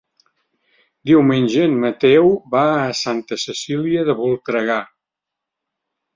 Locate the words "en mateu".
1.71-2.31